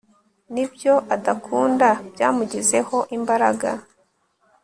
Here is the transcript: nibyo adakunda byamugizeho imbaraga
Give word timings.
nibyo 0.53 0.93
adakunda 1.15 1.87
byamugizeho 2.13 2.97
imbaraga 3.17 3.69